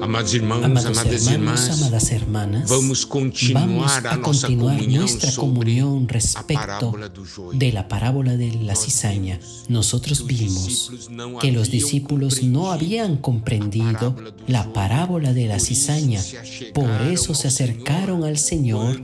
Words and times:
Amados 0.00 0.34
irmãos, 0.34 0.64
Amados 0.64 0.86
amadas 0.86 1.06
hermanos, 1.06 1.32
irmãs, 1.32 1.70
amadas 1.70 2.12
hermanas, 2.12 2.70
vamos 2.70 3.04
continuar 3.04 3.68
vamos 3.68 3.92
a 3.96 4.20
continuar 4.20 4.86
nuestra 4.86 5.32
comunión 5.32 6.08
respecto 6.08 6.94
de 7.52 7.72
la 7.72 7.88
parábola 7.88 8.36
de 8.36 8.52
la 8.62 8.76
cizaña. 8.76 9.40
Nosotros 9.68 10.26
vimos 10.26 10.90
que 11.40 11.52
los 11.52 11.70
discípulos 11.70 12.42
no 12.42 12.70
habían 12.70 13.16
comprendido 13.16 14.14
la 14.46 14.72
parábola 14.72 15.32
de 15.32 15.46
la 15.46 15.58
cizaña. 15.58 16.22
Por 16.74 16.90
eso 17.02 17.34
se 17.34 17.48
acercaron 17.48 18.24
al 18.24 18.38
Señor 18.38 19.02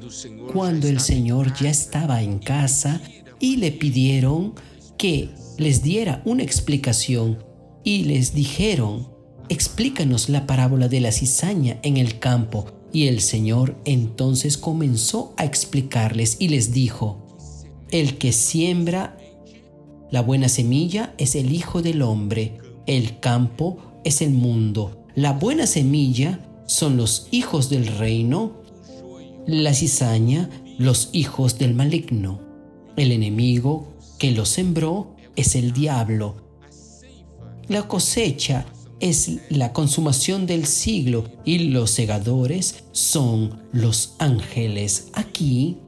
cuando 0.52 0.88
el 0.88 1.00
Señor 1.00 1.52
ya 1.54 1.70
estaba 1.70 2.22
en 2.22 2.38
casa 2.38 3.00
y 3.40 3.56
le 3.56 3.72
pidieron 3.72 4.54
que 4.96 5.30
les 5.58 5.82
diera 5.82 6.22
una 6.24 6.42
explicación 6.42 7.44
y 7.82 8.04
les 8.04 8.34
dijeron, 8.34 9.13
explícanos 9.48 10.28
la 10.28 10.46
parábola 10.46 10.88
de 10.88 11.00
la 11.00 11.12
cizaña 11.12 11.78
en 11.82 11.96
el 11.96 12.18
campo. 12.18 12.66
Y 12.92 13.08
el 13.08 13.20
Señor 13.20 13.76
entonces 13.84 14.56
comenzó 14.56 15.34
a 15.36 15.44
explicarles 15.44 16.36
y 16.38 16.48
les 16.48 16.72
dijo, 16.72 17.26
el 17.90 18.18
que 18.18 18.32
siembra 18.32 19.18
la 20.10 20.22
buena 20.22 20.48
semilla 20.48 21.14
es 21.18 21.34
el 21.34 21.52
Hijo 21.52 21.82
del 21.82 22.02
Hombre, 22.02 22.58
el 22.86 23.18
campo 23.18 23.78
es 24.04 24.22
el 24.22 24.30
mundo. 24.30 25.04
La 25.16 25.32
buena 25.32 25.66
semilla 25.66 26.40
son 26.66 26.96
los 26.96 27.26
hijos 27.30 27.68
del 27.68 27.86
reino, 27.86 28.62
la 29.46 29.74
cizaña 29.74 30.48
los 30.78 31.10
hijos 31.12 31.58
del 31.58 31.74
maligno. 31.74 32.40
El 32.96 33.12
enemigo 33.12 33.94
que 34.18 34.30
lo 34.32 34.44
sembró 34.44 35.14
es 35.36 35.54
el 35.54 35.72
diablo. 35.72 36.36
La 37.68 37.88
cosecha 37.88 38.66
es 39.00 39.38
la 39.50 39.72
consumación 39.72 40.46
del 40.46 40.66
siglo 40.66 41.24
y 41.44 41.58
los 41.70 41.90
segadores 41.90 42.84
son 42.92 43.62
los 43.72 44.14
ángeles. 44.18 45.08
Aquí 45.12 45.78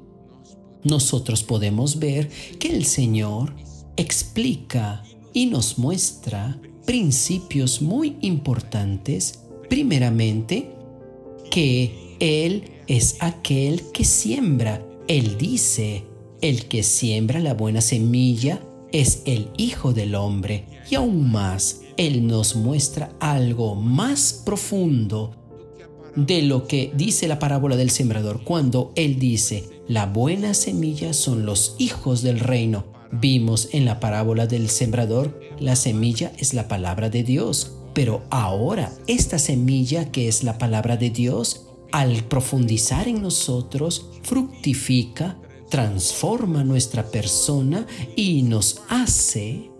nosotros 0.84 1.42
podemos 1.42 1.98
ver 1.98 2.28
que 2.58 2.68
el 2.68 2.84
Señor 2.84 3.54
explica 3.96 5.02
y 5.32 5.46
nos 5.46 5.78
muestra 5.78 6.60
principios 6.84 7.82
muy 7.82 8.16
importantes. 8.20 9.40
Primeramente, 9.68 10.70
que 11.50 12.16
Él 12.20 12.70
es 12.86 13.16
aquel 13.20 13.82
que 13.92 14.04
siembra. 14.04 14.86
Él 15.08 15.36
dice, 15.38 16.04
el 16.40 16.66
que 16.66 16.82
siembra 16.82 17.40
la 17.40 17.54
buena 17.54 17.80
semilla 17.80 18.60
es 18.92 19.22
el 19.24 19.50
Hijo 19.56 19.92
del 19.92 20.14
Hombre. 20.14 20.66
Y 20.90 20.94
aún 20.94 21.30
más, 21.30 21.80
Él 21.96 22.26
nos 22.26 22.56
muestra 22.56 23.10
algo 23.20 23.74
más 23.74 24.42
profundo 24.44 25.32
de 26.14 26.42
lo 26.42 26.66
que 26.66 26.92
dice 26.96 27.28
la 27.28 27.38
parábola 27.38 27.76
del 27.76 27.90
sembrador 27.90 28.42
cuando 28.42 28.92
Él 28.96 29.18
dice, 29.18 29.64
la 29.86 30.06
buena 30.06 30.54
semilla 30.54 31.12
son 31.12 31.46
los 31.46 31.76
hijos 31.78 32.22
del 32.22 32.40
reino. 32.40 32.86
Vimos 33.12 33.68
en 33.72 33.84
la 33.84 34.00
parábola 34.00 34.46
del 34.46 34.68
sembrador, 34.68 35.38
la 35.60 35.76
semilla 35.76 36.32
es 36.38 36.54
la 36.54 36.68
palabra 36.68 37.08
de 37.08 37.22
Dios. 37.22 37.72
Pero 37.94 38.24
ahora 38.30 38.92
esta 39.06 39.38
semilla 39.38 40.10
que 40.10 40.28
es 40.28 40.42
la 40.42 40.58
palabra 40.58 40.96
de 40.96 41.10
Dios, 41.10 41.66
al 41.92 42.24
profundizar 42.24 43.08
en 43.08 43.22
nosotros, 43.22 44.10
fructifica, 44.22 45.38
transforma 45.70 46.64
nuestra 46.64 47.06
persona 47.10 47.86
y 48.14 48.42
nos 48.42 48.82
hace, 48.88 49.70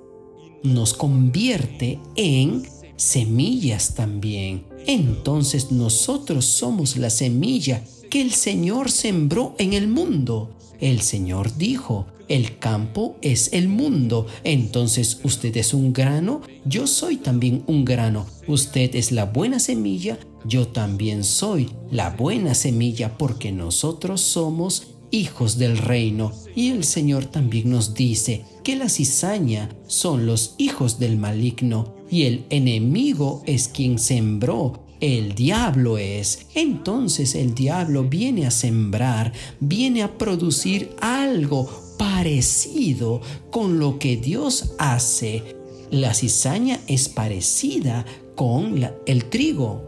nos 0.62 0.95
convierte 0.95 1.99
en 2.17 2.62
semillas 2.97 3.95
también. 3.95 4.65
Entonces 4.87 5.71
nosotros 5.71 6.44
somos 6.44 6.97
la 6.97 7.11
semilla 7.11 7.84
que 8.11 8.21
el 8.21 8.33
Señor 8.33 8.91
sembró 8.91 9.55
en 9.59 9.72
el 9.72 9.89
mundo. 9.89 10.50
El 10.81 11.00
Señor 11.00 11.56
dijo, 11.56 12.06
el 12.28 12.59
campo 12.59 13.16
es 13.22 13.53
el 13.53 13.69
mundo. 13.69 14.27
Entonces 14.45 15.21
usted 15.22 15.56
es 15.56 15.75
un 15.75 15.93
grano, 15.93 16.43
yo 16.65 16.87
soy 16.87 17.16
también 17.16 17.62
un 17.66 17.84
grano. 17.84 18.27
Usted 18.47 18.95
es 18.95 19.12
la 19.12 19.27
buena 19.27 19.59
semilla, 19.59 20.19
yo 20.45 20.69
también 20.69 21.25
soy 21.25 21.71
la 21.91 22.11
buena 22.11 22.55
semilla 22.55 23.16
porque 23.16 23.53
nosotros 23.53 24.21
somos 24.21 24.89
hijos 25.11 25.59
del 25.59 25.78
reino. 25.78 26.33
Y 26.55 26.71
el 26.71 26.84
Señor 26.84 27.27
también 27.27 27.71
nos 27.71 27.94
dice 27.94 28.44
que 28.65 28.77
la 28.77 28.89
cizaña 28.89 29.69
son 29.87 30.27
los 30.27 30.55
hijos 30.59 30.99
del 30.99 31.17
maligno 31.17 31.94
y 32.11 32.25
el 32.25 32.44
enemigo 32.50 33.43
es 33.47 33.69
quien 33.69 33.99
sembró. 33.99 34.83
El 35.00 35.34
diablo 35.34 35.99
es. 35.99 36.47
Entonces 36.55 37.34
el 37.34 37.55
diablo 37.55 38.05
viene 38.05 38.47
a 38.47 38.50
sembrar, 38.50 39.33
viene 39.61 40.03
a 40.03 40.16
producir 40.16 40.97
algo 41.00 41.69
parecido 41.99 43.21
con 43.50 43.78
lo 43.78 43.99
que 43.99 44.16
Dios 44.16 44.72
hace. 44.78 45.56
La 45.91 46.15
cizaña 46.15 46.81
es 46.87 47.09
parecida 47.09 48.06
con 48.34 48.91
el 49.06 49.25
trigo. 49.27 49.83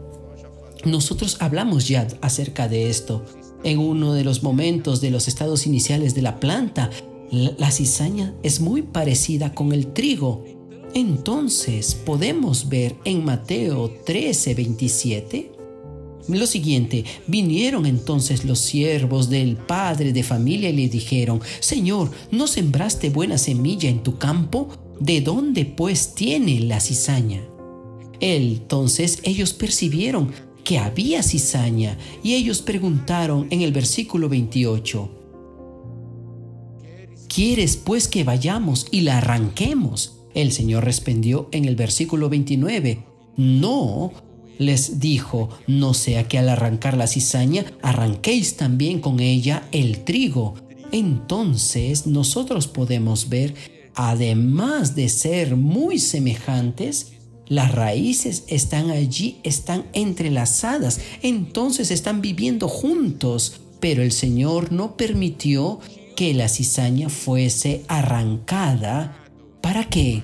Nosotros 0.85 1.37
hablamos 1.41 1.87
ya 1.87 2.07
acerca 2.21 2.67
de 2.67 2.89
esto 2.89 3.25
en 3.63 3.79
uno 3.79 4.13
de 4.13 4.23
los 4.23 4.43
momentos 4.43 5.01
de 5.01 5.11
los 5.11 5.27
estados 5.27 5.67
iniciales 5.67 6.15
de 6.15 6.21
la 6.21 6.39
planta. 6.39 6.89
La, 7.31 7.71
cizaña 7.71 8.33
es 8.43 8.59
muy 8.59 8.81
parecida 8.81 9.53
con 9.53 9.73
el 9.73 9.87
trigo. 9.93 10.43
Entonces 10.93 11.93
podemos 11.93 12.69
ver 12.69 12.95
en 13.05 13.23
Mateo 13.23 13.91
13, 14.05 14.55
27 14.55 15.59
lo 16.37 16.45
siguiente, 16.45 17.05
vinieron 17.25 17.87
entonces 17.87 18.45
los 18.45 18.59
siervos 18.59 19.29
del 19.29 19.55
padre 19.55 20.13
de 20.13 20.21
familia 20.21 20.69
y 20.69 20.73
le 20.73 20.87
dijeron, 20.87 21.41
Señor, 21.59 22.11
¿no 22.29 22.45
sembraste 22.45 23.09
buena 23.09 23.37
semilla 23.37 23.89
en 23.89 24.03
tu 24.03 24.19
campo? 24.19 24.67
¿De 24.99 25.21
dónde 25.21 25.65
pues 25.65 26.13
tiene 26.13 26.59
la 26.59 26.79
cizaña? 26.81 27.41
Entonces 28.19 29.19
ellos 29.23 29.53
percibieron 29.53 30.31
que 30.63 30.77
había 30.79 31.23
cizaña 31.23 31.97
y 32.23 32.35
ellos 32.35 32.61
preguntaron 32.61 33.47
en 33.49 33.61
el 33.61 33.71
versículo 33.71 34.29
28, 34.29 35.09
¿Quieres 37.27 37.77
pues 37.77 38.07
que 38.07 38.23
vayamos 38.23 38.87
y 38.89 39.01
la 39.01 39.19
arranquemos? 39.19 40.17
El 40.33 40.51
Señor 40.51 40.83
respondió 40.83 41.47
en 41.51 41.65
el 41.65 41.75
versículo 41.75 42.27
29, 42.27 43.03
No, 43.37 44.11
les 44.57 44.99
dijo, 44.99 45.49
no 45.67 45.93
sea 45.93 46.27
que 46.27 46.37
al 46.37 46.49
arrancar 46.49 46.97
la 46.97 47.07
cizaña 47.07 47.65
arranquéis 47.81 48.57
también 48.57 48.99
con 48.99 49.19
ella 49.19 49.67
el 49.71 50.03
trigo. 50.03 50.55
Entonces 50.91 52.07
nosotros 52.07 52.67
podemos 52.67 53.29
ver, 53.29 53.53
además 53.93 54.95
de 54.95 55.07
ser 55.07 55.55
muy 55.55 55.99
semejantes, 55.99 57.13
las 57.49 57.73
raíces 57.73 58.43
están 58.47 58.91
allí, 58.91 59.37
están 59.43 59.85
entrelazadas, 59.93 61.01
entonces 61.23 61.91
están 61.91 62.21
viviendo 62.21 62.67
juntos. 62.67 63.61
Pero 63.79 64.03
el 64.03 64.11
Señor 64.11 64.71
no 64.71 64.95
permitió 64.95 65.79
que 66.15 66.33
la 66.33 66.47
cizaña 66.47 67.09
fuese 67.09 67.83
arrancada. 67.87 69.17
¿Para 69.61 69.89
qué? 69.89 70.21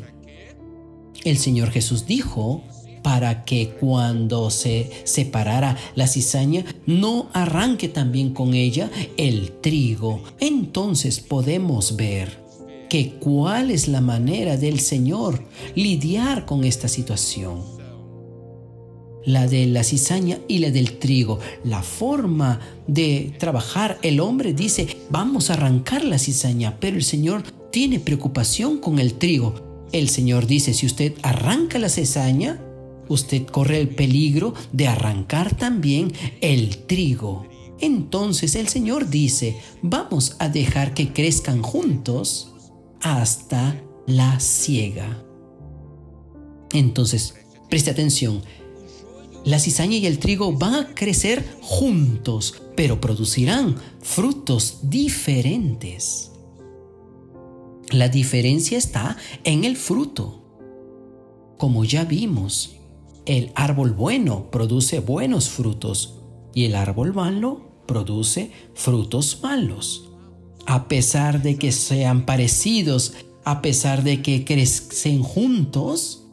El 1.23 1.37
Señor 1.37 1.71
Jesús 1.71 2.05
dijo, 2.05 2.63
para 3.01 3.45
que 3.45 3.69
cuando 3.69 4.49
se 4.49 4.91
separara 5.03 5.77
la 5.95 6.07
cizaña 6.07 6.65
no 6.85 7.29
arranque 7.33 7.87
también 7.87 8.33
con 8.33 8.53
ella 8.53 8.89
el 9.17 9.51
trigo. 9.61 10.23
Entonces 10.39 11.19
podemos 11.19 11.95
ver 11.95 12.44
que 12.89 13.13
cuál 13.19 13.71
es 13.71 13.87
la 13.87 14.01
manera 14.01 14.57
del 14.57 14.79
Señor 14.79 15.43
lidiar 15.75 16.45
con 16.45 16.63
esta 16.63 16.87
situación. 16.87 17.61
La 19.25 19.47
de 19.47 19.65
la 19.65 19.83
cizaña 19.83 20.39
y 20.47 20.59
la 20.59 20.69
del 20.69 20.99
trigo. 20.99 21.39
La 21.63 21.81
forma 21.81 22.59
de 22.87 23.33
trabajar, 23.39 23.97
el 24.03 24.19
hombre 24.19 24.53
dice, 24.53 24.87
vamos 25.09 25.49
a 25.49 25.53
arrancar 25.53 26.03
la 26.03 26.19
cizaña, 26.19 26.77
pero 26.79 26.95
el 26.95 27.03
Señor 27.03 27.43
tiene 27.71 27.99
preocupación 27.99 28.77
con 28.77 28.99
el 28.99 29.15
trigo. 29.15 29.55
El 29.91 30.09
Señor 30.09 30.45
dice, 30.45 30.73
si 30.73 30.85
usted 30.85 31.13
arranca 31.23 31.79
la 31.79 31.89
cizaña, 31.89 32.61
usted 33.09 33.45
corre 33.45 33.81
el 33.81 33.89
peligro 33.89 34.53
de 34.71 34.87
arrancar 34.87 35.55
también 35.55 36.13
el 36.41 36.77
trigo. 36.85 37.47
Entonces 37.79 38.55
el 38.55 38.67
Señor 38.67 39.09
dice, 39.09 39.57
vamos 39.81 40.35
a 40.39 40.49
dejar 40.49 40.93
que 40.93 41.11
crezcan 41.11 41.61
juntos 41.61 42.54
hasta 43.01 43.81
la 44.07 44.39
siega. 44.39 45.23
Entonces, 46.71 47.35
preste 47.69 47.91
atención, 47.91 48.41
la 49.45 49.59
cizaña 49.59 49.97
y 49.97 50.07
el 50.07 50.19
trigo 50.19 50.51
van 50.53 50.73
a 50.73 50.95
crecer 50.95 51.45
juntos, 51.61 52.61
pero 52.75 52.99
producirán 52.99 53.75
frutos 54.01 54.79
diferentes. 54.81 56.31
La 57.91 58.09
diferencia 58.09 58.77
está 58.77 59.17
en 59.43 59.63
el 59.63 59.77
fruto. 59.77 60.41
Como 61.57 61.85
ya 61.85 62.03
vimos, 62.03 62.75
el 63.25 63.51
árbol 63.55 63.91
bueno 63.91 64.49
produce 64.49 64.99
buenos 64.99 65.49
frutos 65.49 66.15
y 66.53 66.65
el 66.65 66.75
árbol 66.75 67.13
malo 67.13 67.61
produce 67.85 68.51
frutos 68.73 69.39
malos. 69.43 70.04
A 70.65 70.87
pesar 70.87 71.41
de 71.41 71.57
que 71.57 71.71
sean 71.71 72.25
parecidos, 72.25 73.13
a 73.43 73.61
pesar 73.61 74.03
de 74.03 74.21
que 74.23 74.43
crecen 74.43 75.21
juntos, 75.21 76.23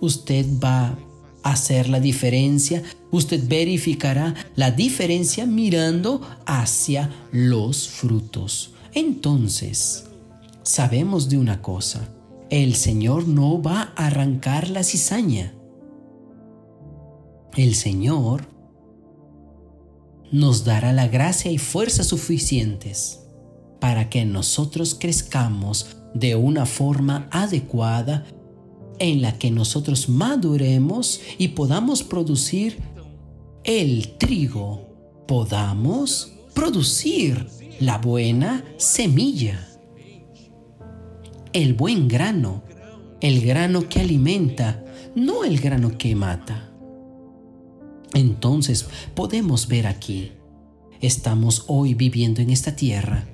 usted 0.00 0.44
va 0.62 0.98
a 1.44 1.52
hacer 1.52 1.88
la 1.88 2.00
diferencia, 2.00 2.82
usted 3.12 3.46
verificará 3.46 4.34
la 4.56 4.72
diferencia 4.72 5.46
mirando 5.46 6.20
hacia 6.44 7.10
los 7.30 7.88
frutos. 7.88 8.72
Entonces, 8.92 10.06
sabemos 10.64 11.28
de 11.28 11.38
una 11.38 11.62
cosa, 11.62 12.08
el 12.50 12.74
Señor 12.74 13.28
no 13.28 13.62
va 13.62 13.92
a 13.94 14.06
arrancar 14.06 14.68
la 14.68 14.82
cizaña. 14.82 15.54
El 17.56 17.76
Señor 17.76 18.48
nos 20.32 20.64
dará 20.64 20.92
la 20.92 21.06
gracia 21.06 21.52
y 21.52 21.58
fuerza 21.58 22.02
suficientes 22.02 23.25
para 23.80 24.08
que 24.08 24.24
nosotros 24.24 24.96
crezcamos 24.98 25.96
de 26.14 26.34
una 26.34 26.66
forma 26.66 27.28
adecuada 27.30 28.24
en 28.98 29.20
la 29.20 29.38
que 29.38 29.50
nosotros 29.50 30.08
maduremos 30.08 31.20
y 31.38 31.48
podamos 31.48 32.02
producir 32.02 32.78
el 33.64 34.16
trigo, 34.16 34.88
podamos 35.26 36.32
producir 36.54 37.46
la 37.80 37.98
buena 37.98 38.64
semilla, 38.78 39.68
el 41.52 41.74
buen 41.74 42.08
grano, 42.08 42.62
el 43.20 43.44
grano 43.44 43.88
que 43.88 44.00
alimenta, 44.00 44.82
no 45.14 45.44
el 45.44 45.60
grano 45.60 45.98
que 45.98 46.14
mata. 46.14 46.70
Entonces 48.14 48.86
podemos 49.14 49.68
ver 49.68 49.86
aquí, 49.86 50.32
estamos 51.02 51.64
hoy 51.66 51.92
viviendo 51.92 52.40
en 52.40 52.48
esta 52.48 52.74
tierra 52.74 53.26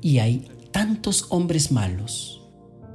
y 0.00 0.18
hay 0.18 0.48
tantos 0.70 1.26
hombres 1.30 1.72
malos, 1.72 2.42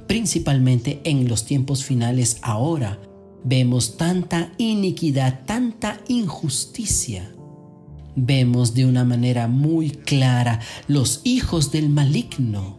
principalmente 0.07 1.01
en 1.03 1.27
los 1.27 1.45
tiempos 1.45 1.83
finales 1.83 2.37
ahora. 2.41 2.99
Vemos 3.43 3.97
tanta 3.97 4.53
iniquidad, 4.57 5.41
tanta 5.45 5.99
injusticia. 6.07 7.33
Vemos 8.15 8.73
de 8.73 8.85
una 8.85 9.03
manera 9.03 9.47
muy 9.47 9.89
clara 9.89 10.59
los 10.87 11.21
hijos 11.23 11.71
del 11.71 11.89
maligno 11.89 12.77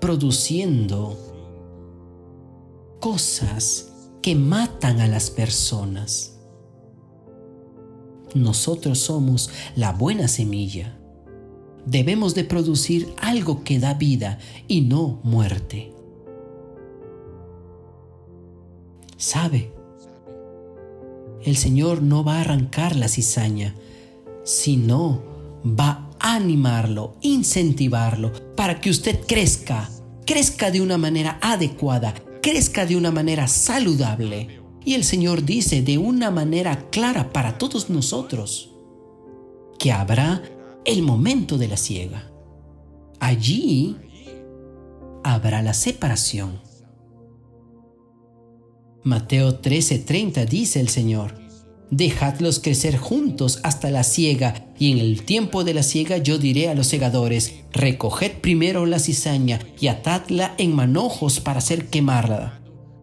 produciendo 0.00 1.16
cosas 2.98 3.92
que 4.20 4.34
matan 4.34 5.00
a 5.00 5.06
las 5.06 5.30
personas 5.30 6.32
nosotros 8.34 8.98
somos 8.98 9.50
la 9.76 9.92
buena 9.92 10.28
semilla. 10.28 10.98
Debemos 11.86 12.34
de 12.34 12.44
producir 12.44 13.12
algo 13.20 13.64
que 13.64 13.78
da 13.78 13.94
vida 13.94 14.38
y 14.68 14.82
no 14.82 15.20
muerte. 15.22 15.92
¿Sabe? 19.16 19.72
El 21.44 21.56
Señor 21.56 22.02
no 22.02 22.22
va 22.22 22.36
a 22.36 22.40
arrancar 22.42 22.94
la 22.94 23.08
cizaña, 23.08 23.74
sino 24.44 25.22
va 25.64 26.10
a 26.20 26.34
animarlo, 26.34 27.14
incentivarlo 27.20 28.32
para 28.56 28.80
que 28.80 28.90
usted 28.90 29.20
crezca, 29.26 29.90
crezca 30.24 30.70
de 30.70 30.80
una 30.80 30.98
manera 30.98 31.38
adecuada, 31.42 32.14
crezca 32.42 32.86
de 32.86 32.96
una 32.96 33.10
manera 33.10 33.48
saludable. 33.48 34.60
Y 34.84 34.94
el 34.94 35.04
Señor 35.04 35.44
dice 35.44 35.82
de 35.82 35.98
una 35.98 36.30
manera 36.30 36.88
clara 36.90 37.32
para 37.32 37.58
todos 37.58 37.90
nosotros 37.90 38.70
que 39.78 39.92
habrá 39.92 40.42
el 40.84 41.02
momento 41.02 41.58
de 41.58 41.68
la 41.68 41.76
ciega. 41.76 42.30
Allí 43.20 43.96
habrá 45.24 45.62
la 45.62 45.74
separación. 45.74 46.60
Mateo 49.04 49.60
13:30 49.60 50.46
dice 50.46 50.80
el 50.80 50.88
Señor, 50.88 51.40
Dejadlos 51.90 52.58
crecer 52.58 52.96
juntos 52.96 53.60
hasta 53.64 53.90
la 53.90 54.02
siega, 54.02 54.72
y 54.78 54.92
en 54.92 54.98
el 54.98 55.24
tiempo 55.24 55.62
de 55.62 55.74
la 55.74 55.82
siega 55.82 56.16
yo 56.16 56.38
diré 56.38 56.70
a 56.70 56.74
los 56.74 56.86
segadores, 56.86 57.64
recoged 57.72 58.40
primero 58.40 58.86
la 58.86 58.98
cizaña 58.98 59.60
y 59.78 59.88
atadla 59.88 60.54
en 60.56 60.74
manojos 60.74 61.40
para 61.40 61.58
hacer 61.58 61.88
quemarla 61.88 62.62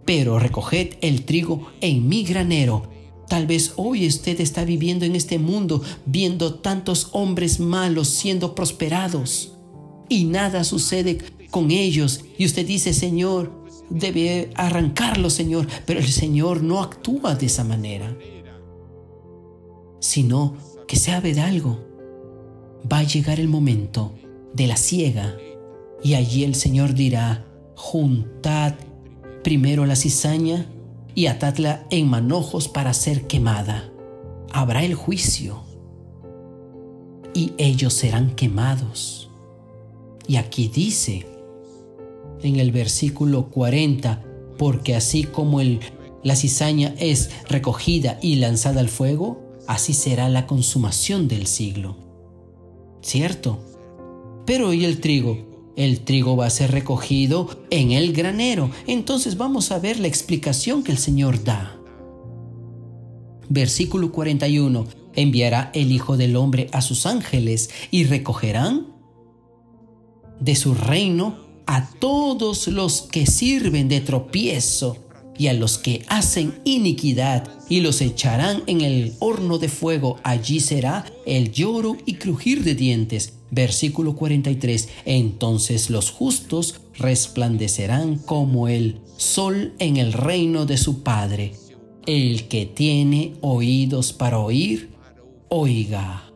pero 0.10 0.40
recoged 0.40 0.96
el 1.02 1.24
trigo 1.24 1.70
en 1.82 2.10
mi 2.10 2.24
granero. 2.24 2.90
Tal 3.30 3.46
vez 3.46 3.74
hoy 3.76 4.08
usted 4.08 4.42
está 4.42 4.66
viviendo 4.66 5.06
en 5.06 5.16
este 5.16 5.38
mundo 5.38 5.84
viendo 6.08 6.56
tantos 6.56 7.10
hombres 7.12 7.60
malos 7.60 8.10
siendo 8.10 8.56
prosperados. 8.56 9.54
Y 10.10 10.26
nada 10.26 10.64
sucede 10.64 11.20
con 11.52 11.70
ellos. 11.70 12.26
Y 12.40 12.46
usted 12.46 12.66
dice, 12.66 12.92
Señor, 12.92 13.54
debe 13.92 14.50
arrancarlo, 14.56 15.30
Señor, 15.30 15.68
pero 15.86 16.00
el 16.00 16.08
Señor 16.08 16.64
no 16.64 16.82
actúa 16.82 17.36
de 17.36 17.46
esa 17.46 17.64
manera, 17.64 18.18
sino 20.00 20.58
que 20.88 20.96
sabe 20.96 21.36
de 21.36 21.42
algo. 21.42 21.86
Va 22.92 23.00
a 23.00 23.04
llegar 23.04 23.40
el 23.40 23.48
momento 23.48 24.16
de 24.56 24.66
la 24.66 24.76
ciega 24.76 25.38
y 26.04 26.16
allí 26.16 26.44
el 26.44 26.56
Señor 26.56 26.96
dirá, 26.96 27.46
juntad 27.76 28.74
primero 29.44 29.86
la 29.86 29.96
cizaña 29.96 30.66
y 31.20 31.28
atadla 31.28 31.86
en 31.90 32.08
manojos 32.08 32.70
para 32.70 32.94
ser 32.94 33.28
quemada. 33.28 33.92
Habrá 34.54 34.86
el 34.86 34.96
juicio 34.96 35.64
y 37.34 37.52
ellos 37.58 37.94
serán 37.94 38.38
quemados. 38.38 39.30
Y 40.30 40.38
aquí 40.38 40.70
dice 40.70 41.28
en 42.42 42.56
el 42.56 42.72
versículo 42.72 43.50
40, 43.50 44.24
porque 44.58 44.96
así 44.96 45.26
como 45.26 45.60
el, 45.60 45.82
la 46.24 46.38
cizaña 46.38 46.96
es 46.98 47.32
recogida 47.50 48.18
y 48.22 48.36
lanzada 48.36 48.80
al 48.80 48.88
fuego, 48.88 49.42
así 49.68 49.94
será 49.94 50.30
la 50.30 50.48
consumación 50.48 51.28
del 51.28 51.48
siglo. 51.48 51.98
¿Cierto? 53.02 53.60
Pero 54.46 54.72
¿y 54.72 54.86
el 54.86 55.02
trigo? 55.02 55.49
El 55.80 56.02
trigo 56.02 56.36
va 56.36 56.46
a 56.46 56.50
ser 56.50 56.72
recogido 56.72 57.50
en 57.70 57.94
el 57.94 58.12
granero. 58.12 58.70
Entonces 58.86 59.38
vamos 59.38 59.72
a 59.72 59.80
ver 59.80 59.98
la 59.98 60.08
explicación 60.08 60.84
que 60.84 60.92
el 60.92 60.98
Señor 60.98 61.42
da. 61.46 61.80
Versículo 63.48 64.12
41. 64.12 64.86
Enviará 65.16 65.72
el 65.74 65.94
Hijo 65.94 66.18
del 66.18 66.36
Hombre 66.36 66.68
a 66.74 66.82
sus 66.82 67.06
ángeles 67.06 67.70
y 67.92 68.04
recogerán 68.04 68.88
de 70.42 70.58
su 70.58 70.74
reino 70.74 71.38
a 71.66 71.90
todos 71.92 72.68
los 72.68 73.04
que 73.04 73.26
sirven 73.26 73.88
de 73.88 74.02
tropiezo 74.02 74.98
y 75.38 75.48
a 75.48 75.54
los 75.54 75.78
que 75.78 76.04
hacen 76.10 76.60
iniquidad 76.66 77.50
y 77.70 77.80
los 77.80 78.02
echarán 78.02 78.64
en 78.68 78.82
el 78.82 79.14
horno 79.20 79.60
de 79.60 79.70
fuego. 79.70 80.18
Allí 80.24 80.60
será 80.60 81.06
el 81.26 81.54
lloro 81.54 81.96
y 82.06 82.16
crujir 82.16 82.66
de 82.66 82.76
dientes. 82.76 83.39
Versículo 83.52 84.16
43. 84.16 84.90
Entonces 85.06 85.90
los 85.90 86.12
justos 86.12 86.82
resplandecerán 86.96 88.18
como 88.18 88.68
el 88.68 89.00
sol 89.18 89.74
en 89.80 89.98
el 89.98 90.14
reino 90.14 90.66
de 90.66 90.78
su 90.78 91.04
Padre. 91.04 91.54
El 92.06 92.48
que 92.48 92.66
tiene 92.66 93.34
oídos 93.42 94.14
para 94.14 94.40
oír, 94.40 94.90
oiga. 95.50 96.32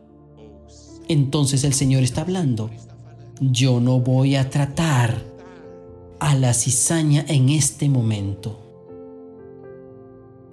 Entonces 1.08 1.64
el 1.64 1.74
Señor 1.74 2.02
está 2.02 2.22
hablando. 2.22 2.70
Yo 3.40 3.80
no 3.80 4.00
voy 4.00 4.36
a 4.36 4.50
tratar 4.50 5.24
a 6.20 6.34
la 6.34 6.54
cizaña 6.54 7.24
en 7.28 7.48
este 7.48 7.88
momento 7.88 8.64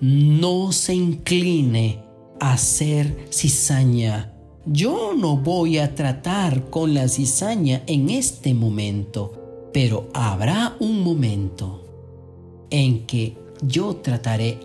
no 0.02 0.72
se 0.72 0.96
incline 0.96 2.04
a 2.40 2.58
ser 2.58 3.28
cizaña. 3.32 4.34
Yo 4.66 5.16
no 5.18 5.38
voy 5.38 5.80
a 5.80 5.96
tratar 5.96 6.70
con 6.70 6.94
la 6.94 7.08
cizaña 7.08 7.82
en 7.88 8.12
este 8.12 8.54
momento, 8.54 9.70
pero 9.74 10.08
habrá 10.14 10.76
un 10.80 11.02
momento 11.02 12.68
en 12.70 13.08
que 13.08 13.36
yo 13.64 13.96
trataré 13.96 14.60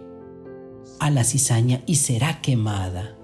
a 0.99 1.11
la 1.11 1.25
cizaña 1.25 1.83
y 1.87 1.97
será 1.97 2.43
quemada. 2.43 3.17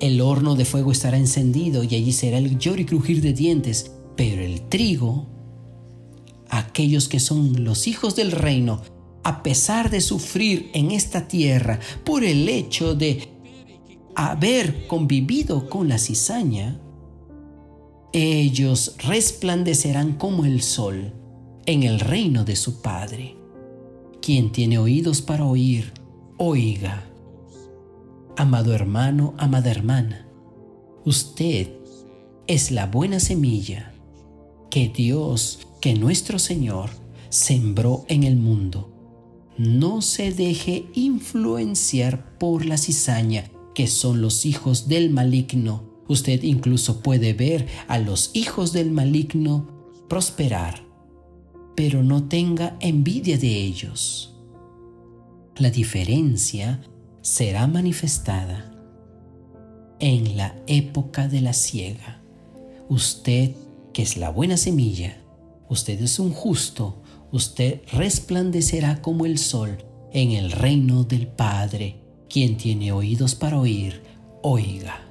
El 0.00 0.20
horno 0.20 0.54
de 0.54 0.66
fuego 0.66 0.92
estará 0.92 1.16
encendido 1.16 1.82
y 1.82 1.94
allí 1.94 2.12
será 2.12 2.36
el 2.36 2.58
lloro 2.58 2.82
y 2.82 2.84
crujir 2.84 3.22
de 3.22 3.32
dientes, 3.32 3.92
pero 4.16 4.42
el 4.42 4.68
trigo, 4.68 5.28
aquellos 6.50 7.08
que 7.08 7.20
son 7.20 7.64
los 7.64 7.86
hijos 7.86 8.16
del 8.16 8.32
reino, 8.32 8.82
a 9.22 9.42
pesar 9.42 9.88
de 9.88 10.02
sufrir 10.02 10.70
en 10.74 10.90
esta 10.90 11.26
tierra 11.26 11.80
por 12.04 12.22
el 12.22 12.50
hecho 12.50 12.94
de 12.94 13.39
haber 14.28 14.86
convivido 14.86 15.70
con 15.70 15.88
la 15.88 15.96
cizaña, 15.96 16.78
ellos 18.12 18.96
resplandecerán 18.98 20.12
como 20.14 20.44
el 20.44 20.60
sol 20.60 21.14
en 21.64 21.84
el 21.84 22.00
reino 22.00 22.44
de 22.44 22.56
su 22.56 22.82
Padre. 22.82 23.36
Quien 24.20 24.52
tiene 24.52 24.76
oídos 24.78 25.22
para 25.22 25.46
oír, 25.46 25.94
oiga. 26.36 27.06
Amado 28.36 28.74
hermano, 28.74 29.32
amada 29.38 29.70
hermana, 29.70 30.26
usted 31.06 31.70
es 32.46 32.70
la 32.70 32.86
buena 32.86 33.20
semilla 33.20 33.94
que 34.70 34.88
Dios, 34.88 35.66
que 35.80 35.94
nuestro 35.94 36.38
Señor, 36.38 36.90
sembró 37.30 38.04
en 38.08 38.24
el 38.24 38.36
mundo. 38.36 38.92
No 39.56 40.02
se 40.02 40.30
deje 40.32 40.86
influenciar 40.94 42.38
por 42.38 42.66
la 42.66 42.76
cizaña, 42.76 43.50
que 43.74 43.86
son 43.86 44.20
los 44.20 44.46
hijos 44.46 44.88
del 44.88 45.10
maligno. 45.10 45.84
Usted 46.08 46.42
incluso 46.42 47.00
puede 47.00 47.32
ver 47.32 47.66
a 47.88 47.98
los 47.98 48.30
hijos 48.34 48.72
del 48.72 48.90
maligno 48.90 49.68
prosperar, 50.08 50.82
pero 51.76 52.02
no 52.02 52.24
tenga 52.24 52.76
envidia 52.80 53.38
de 53.38 53.56
ellos. 53.56 54.34
La 55.56 55.70
diferencia 55.70 56.82
será 57.22 57.66
manifestada 57.66 58.74
en 60.00 60.36
la 60.36 60.56
época 60.66 61.28
de 61.28 61.42
la 61.42 61.52
siega. 61.52 62.22
Usted, 62.88 63.52
que 63.92 64.02
es 64.02 64.16
la 64.16 64.30
buena 64.30 64.56
semilla, 64.56 65.22
usted 65.68 66.00
es 66.02 66.18
un 66.18 66.32
justo, 66.32 67.02
usted 67.30 67.82
resplandecerá 67.92 69.00
como 69.00 69.26
el 69.26 69.38
sol 69.38 69.78
en 70.12 70.32
el 70.32 70.50
reino 70.50 71.04
del 71.04 71.28
Padre. 71.28 71.99
Quien 72.30 72.56
tiene 72.56 72.92
oídos 72.92 73.34
para 73.34 73.58
oír, 73.58 74.02
oiga. 74.42 75.09